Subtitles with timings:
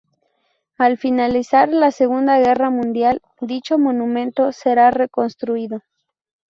[0.79, 5.83] Al finalizar la Segunda Guerra Mundial, dicho monumento será reconstruido.